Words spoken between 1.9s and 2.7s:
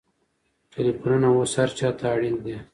ته اړین دي.